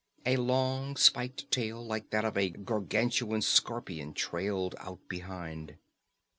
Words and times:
A 0.25 0.35
long 0.37 0.95
spiked 0.95 1.51
tail, 1.51 1.85
like 1.85 2.09
that 2.09 2.25
of 2.25 2.35
a 2.35 2.49
gargantuan 2.49 3.43
scorpion, 3.43 4.15
trailed 4.15 4.73
out 4.79 5.07
behind. 5.07 5.77